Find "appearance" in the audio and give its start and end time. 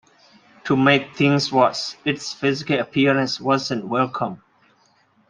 2.79-3.39